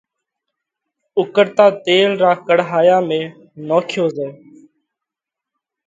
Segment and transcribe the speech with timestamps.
[1.17, 3.19] اُوڪۯتا تيل را ڪڙاهيا ۾
[3.67, 4.31] نوکيو زائه۔